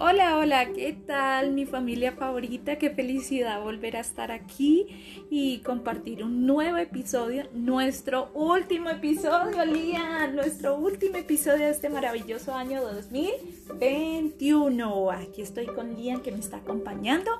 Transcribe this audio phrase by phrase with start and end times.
[0.00, 2.78] Hola, hola, ¿qué tal mi familia favorita?
[2.78, 4.86] Qué felicidad volver a estar aquí
[5.28, 12.54] y compartir un nuevo episodio, nuestro último episodio, Lian, nuestro último episodio de este maravilloso
[12.54, 15.10] año 2021.
[15.10, 17.32] Aquí estoy con Lian que me está acompañando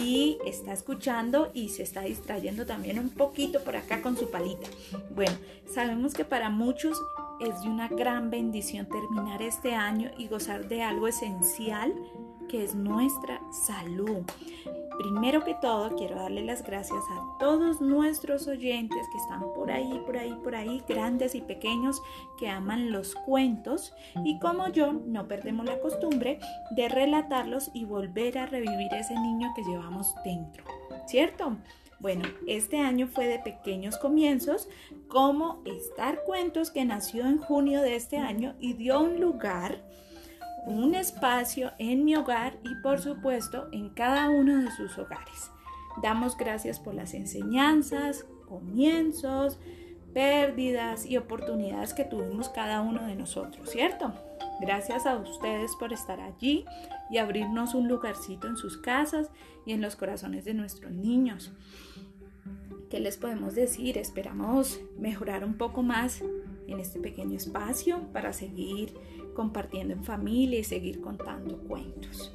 [0.00, 4.68] y está escuchando y se está distrayendo también un poquito por acá con su palita.
[5.16, 6.96] Bueno, sabemos que para muchos
[7.40, 11.94] es de una gran bendición terminar este año y gozar de algo esencial
[12.48, 14.24] que es nuestra salud.
[14.98, 20.02] Primero que todo, quiero darle las gracias a todos nuestros oyentes que están por ahí,
[20.04, 22.02] por ahí, por ahí, grandes y pequeños,
[22.36, 23.92] que aman los cuentos
[24.24, 26.40] y como yo no perdemos la costumbre
[26.72, 30.64] de relatarlos y volver a revivir ese niño que llevamos dentro,
[31.06, 31.56] ¿cierto?
[32.00, 34.68] Bueno, este año fue de pequeños comienzos,
[35.08, 39.82] como Estar Cuentos, que nació en junio de este año y dio un lugar,
[40.66, 45.50] un espacio en mi hogar y por supuesto en cada uno de sus hogares.
[46.00, 49.58] Damos gracias por las enseñanzas, comienzos,
[50.14, 54.12] pérdidas y oportunidades que tuvimos cada uno de nosotros, ¿cierto?
[54.60, 56.64] Gracias a ustedes por estar allí
[57.10, 59.30] y abrirnos un lugarcito en sus casas
[59.66, 61.52] y en los corazones de nuestros niños.
[62.90, 63.98] ¿Qué les podemos decir?
[63.98, 66.22] Esperamos mejorar un poco más
[66.66, 68.94] en este pequeño espacio para seguir
[69.34, 72.34] compartiendo en familia y seguir contando cuentos.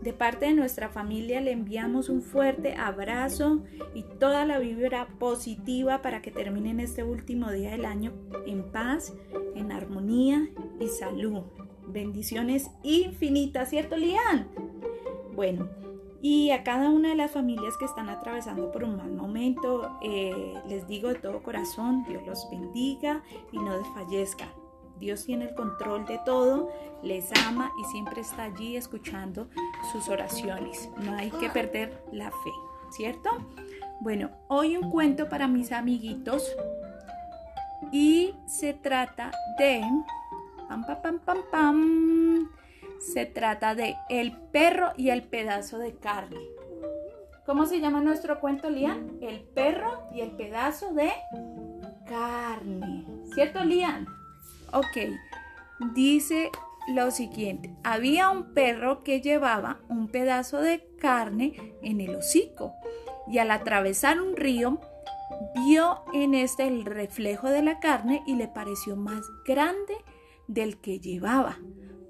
[0.00, 3.62] De parte de nuestra familia le enviamos un fuerte abrazo
[3.94, 8.14] y toda la vibra positiva para que terminen este último día del año
[8.46, 9.12] en paz,
[9.54, 10.48] en armonía
[10.80, 11.42] y salud.
[11.86, 14.48] Bendiciones infinitas, ¿cierto, Lian?
[15.34, 15.68] Bueno,
[16.22, 20.54] y a cada una de las familias que están atravesando por un mal momento, eh,
[20.68, 24.48] les digo de todo corazón, Dios los bendiga y no desfallezcan.
[24.98, 26.68] Dios tiene el control de todo,
[27.02, 29.48] les ama y siempre está allí escuchando
[29.92, 30.90] sus oraciones.
[31.02, 32.50] No hay que perder la fe,
[32.90, 33.30] ¿cierto?
[34.00, 36.54] Bueno, hoy un cuento para mis amiguitos
[37.92, 39.82] y se trata de...
[40.68, 42.19] Pam, pam, pam, pam, pam
[43.00, 46.40] se trata de El perro y el pedazo de carne.
[47.46, 49.18] ¿Cómo se llama nuestro cuento, Lian?
[49.20, 51.10] El perro y el pedazo de
[52.06, 53.04] carne.
[53.34, 54.06] ¿Cierto, Lian?
[54.72, 55.10] Ok.
[55.94, 56.50] Dice
[56.88, 57.74] lo siguiente.
[57.82, 62.74] Había un perro que llevaba un pedazo de carne en el hocico
[63.26, 64.80] y al atravesar un río
[65.54, 69.94] vio en este el reflejo de la carne y le pareció más grande
[70.46, 71.58] del que llevaba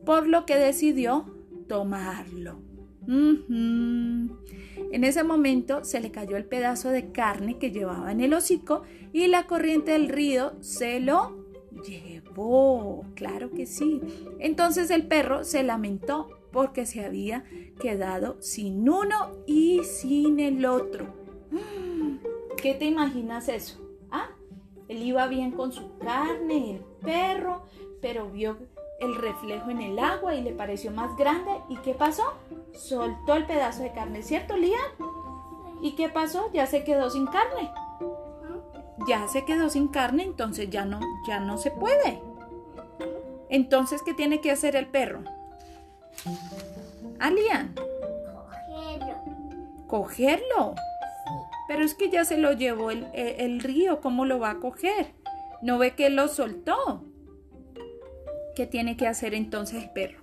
[0.04, 1.26] por lo que decidió
[1.68, 2.60] tomarlo.
[3.06, 8.82] En ese momento se le cayó el pedazo de carne que llevaba en el hocico
[9.12, 11.44] y la corriente del río se lo
[11.84, 13.04] llevó.
[13.14, 14.00] Claro que sí.
[14.38, 17.44] Entonces el perro se lamentó porque se había
[17.80, 21.06] quedado sin uno y sin el otro.
[22.56, 23.80] ¿Qué te imaginas eso?
[24.10, 24.30] ¿Ah?
[24.88, 27.62] Él iba bien con su carne, el perro,
[28.00, 28.58] pero vio
[29.00, 31.50] el reflejo en el agua y le pareció más grande.
[31.68, 32.34] ¿Y qué pasó?
[32.74, 34.80] Soltó el pedazo de carne, ¿cierto, Lian?
[35.80, 36.50] ¿Y qué pasó?
[36.52, 37.70] Ya se quedó sin carne.
[39.08, 42.22] Ya se quedó sin carne, entonces ya no, ya no se puede.
[43.48, 45.24] Entonces, ¿qué tiene que hacer el perro?
[47.18, 47.74] ¿Ah, Lian?
[47.74, 49.14] Cogerlo.
[49.86, 50.74] ¿Cogerlo?
[51.66, 55.14] Pero es que ya se lo llevó el, el río, ¿cómo lo va a coger?
[55.62, 57.04] ¿No ve que lo soltó?
[58.60, 60.20] ¿Qué tiene que hacer entonces el perro?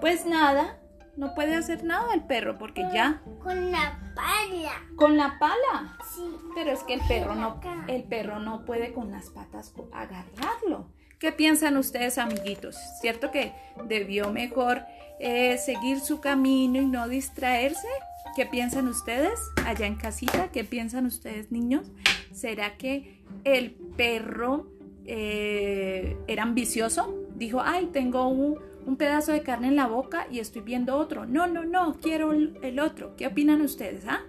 [0.00, 0.78] Pues nada,
[1.16, 3.22] no puede hacer nada el perro porque ya.
[3.42, 4.84] Con la pala.
[4.94, 5.98] ¿Con la pala?
[6.14, 6.22] Sí.
[6.54, 10.92] Pero es que el perro no, el perro no puede con las patas agarrarlo.
[11.18, 12.76] ¿Qué piensan ustedes, amiguitos?
[13.00, 13.52] ¿Cierto que
[13.88, 14.82] debió mejor
[15.18, 17.88] eh, seguir su camino y no distraerse?
[18.36, 20.50] ¿Qué piensan ustedes allá en casita?
[20.52, 21.90] ¿Qué piensan ustedes, niños?
[22.32, 24.68] ¿Será que el perro
[25.06, 28.58] eh, era ambicioso, dijo, ay, tengo un,
[28.98, 31.26] pedazo de carne en la boca y estoy viendo otro.
[31.26, 33.16] No, no, no, quiero el otro.
[33.16, 34.04] ¿Qué opinan ustedes?
[34.06, 34.20] Ah?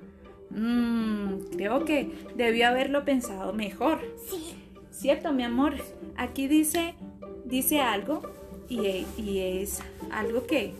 [0.49, 3.99] Mm, creo que debió haberlo pensado mejor.
[4.29, 4.55] Sí.
[4.91, 5.73] ¿Cierto, mi amor?
[6.15, 6.95] Aquí dice,
[7.43, 8.21] dice algo
[8.69, 8.87] y,
[9.39, 9.81] es
[10.11, 10.73] algo que,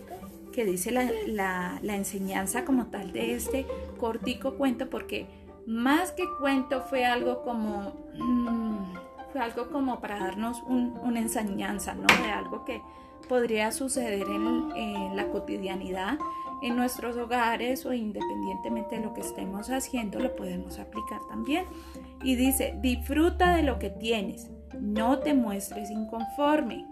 [0.56, 3.66] dice la, enseñanza como tal de este
[3.98, 5.28] cortico cuento porque
[5.68, 8.06] más que cuento fue algo como...
[9.40, 12.08] Algo como para darnos una enseñanza, ¿no?
[12.08, 12.82] De algo que
[13.28, 16.18] podría suceder en, la cotidianidad,
[16.62, 21.66] en nuestros hogares o independientemente de lo que estemos haciendo, lo podemos aplicar también.
[22.24, 24.50] Y dice, disfruta de lo que tienes,
[24.80, 26.86] no te muestres inconforme.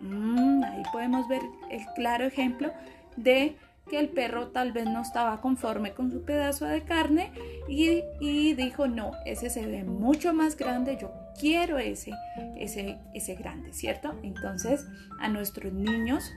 [0.00, 2.70] Mm, ahí podemos ver el claro ejemplo
[3.16, 3.56] de
[3.88, 7.30] que el perro tal vez no estaba conforme con su pedazo de carne
[7.68, 12.12] y, y, dijo, no, ese se ve mucho más grande, yo quiero ese,
[12.56, 14.14] ese, ese grande, ¿cierto?
[14.22, 14.86] Entonces
[15.20, 16.32] a nuestros niños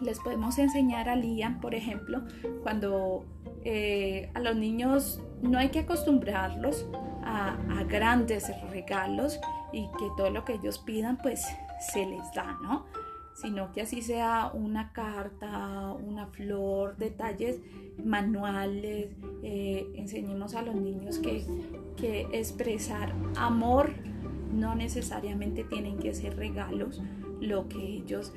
[0.00, 2.22] les podemos enseñar a Liam, por ejemplo,
[2.62, 3.26] cuando
[3.64, 6.86] eh, a los niños no hay que acostumbrarlos
[7.24, 9.40] a, a, grandes regalos
[9.72, 11.44] y que todo lo que ellos pidan pues
[11.80, 12.86] se les da, ¿no?
[13.40, 17.60] Sino que así sea una carta, una flor, detalles
[18.04, 19.10] manuales,
[19.42, 21.44] eh, enseñemos a los niños que,
[21.96, 23.92] que expresar amor
[24.52, 27.00] no necesariamente tienen que ser regalos,
[27.40, 28.32] lo que ellos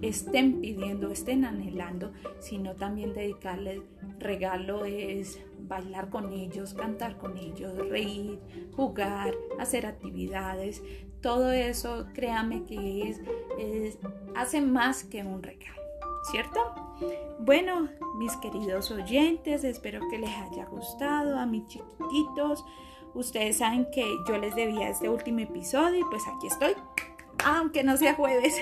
[0.00, 3.80] estén pidiendo, estén anhelando, sino también dedicarles
[4.18, 8.38] regalo es bailar con ellos, cantar con ellos, reír,
[8.74, 10.82] jugar, hacer actividades.
[11.22, 13.98] Todo eso, créame que es,
[14.34, 15.80] hace más que un regalo,
[16.30, 16.60] ¿cierto?
[17.38, 17.88] Bueno,
[18.18, 22.64] mis queridos oyentes, espero que les haya gustado a mis chiquititos.
[23.14, 26.74] Ustedes saben que yo les debía este último episodio y pues aquí estoy
[27.44, 28.54] aunque no sea jueves.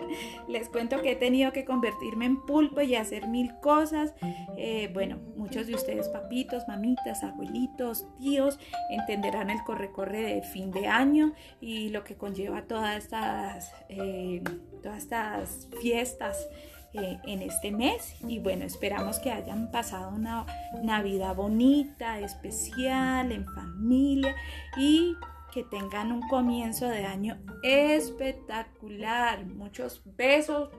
[0.48, 4.14] Les cuento que he tenido que convertirme en pulpo y hacer mil cosas.
[4.56, 8.58] Eh, bueno, muchos de ustedes, papitos, mamitas, abuelitos, tíos,
[8.90, 14.42] entenderán el corre-corre de fin de año y lo que conlleva todas estas, eh,
[14.82, 16.48] todas estas fiestas.
[16.94, 20.46] Eh, en este mes y bueno esperamos que hayan pasado una
[20.82, 24.34] Navidad bonita, especial, en familia
[24.78, 25.14] y
[25.58, 29.44] que tengan un comienzo de año espectacular.
[29.44, 30.70] Muchos besos,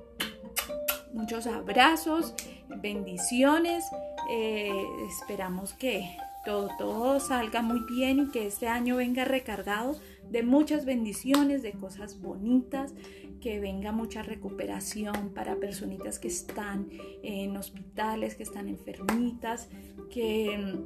[1.11, 2.33] muchos abrazos,
[2.77, 3.83] bendiciones.
[4.31, 4.71] Eh,
[5.09, 6.15] esperamos que
[6.45, 9.99] todo, todo salga muy bien y que este año venga recargado
[10.29, 12.93] de muchas bendiciones, de cosas bonitas,
[13.41, 16.87] que venga mucha recuperación para personitas que están
[17.21, 19.67] en hospitales, que están enfermitas,
[20.09, 20.77] que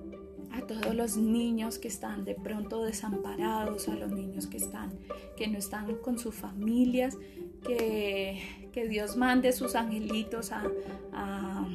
[0.52, 4.92] a todos los niños que están de pronto desamparados, a los niños que están
[5.36, 7.18] que no están con sus familias,
[7.66, 8.42] que,
[8.72, 10.64] que Dios mande sus angelitos a,
[11.12, 11.68] a,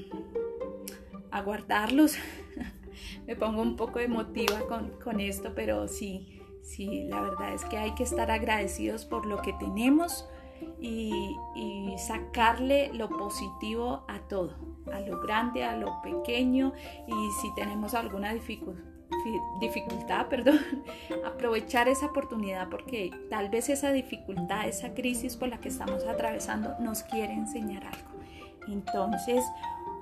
[1.31, 2.17] a guardarlos.
[3.27, 7.79] Me pongo un poco emotiva con, con esto, pero sí, sí, la verdad es que
[7.79, 10.27] hay que estar agradecidos por lo que tenemos
[10.81, 16.73] y, y sacarle lo positivo a todo a lo grande, a lo pequeño
[17.07, 18.99] y si tenemos alguna dificultad
[19.61, 20.61] dificultad, perdón,
[21.25, 26.75] aprovechar esa oportunidad porque tal vez esa dificultad, esa crisis por la que estamos atravesando
[26.81, 28.19] nos quiere enseñar algo.
[28.69, 29.45] Entonces,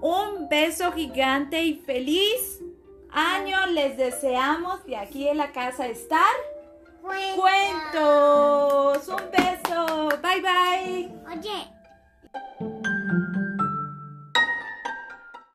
[0.00, 2.60] un beso gigante y feliz
[3.10, 6.34] año les deseamos de aquí en la casa estar.
[7.02, 9.08] Cuentos.
[9.08, 10.08] Un beso.
[10.20, 11.08] Bye bye.
[11.32, 11.75] Oye.